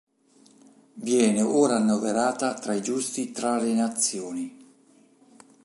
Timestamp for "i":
2.73-2.81